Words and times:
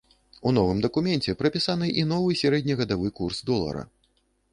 У 0.51 0.51
новым 0.57 0.79
дакуменце 0.85 1.35
прапісаны 1.41 1.89
і 2.03 2.05
новы 2.13 2.31
сярэднегадавы 2.41 3.13
курс 3.21 3.43
долара. 3.51 3.85